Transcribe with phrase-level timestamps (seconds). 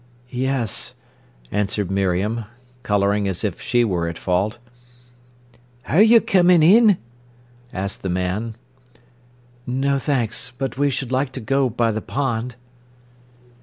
[0.31, 0.95] "Yes,"
[1.51, 2.45] answered Miriam,
[2.81, 4.57] colouring as if she were at fault.
[5.87, 6.97] "Are you comin' in?"
[7.71, 8.55] asked the man.
[9.67, 12.55] "No, thanks; but we should like to go by the pond."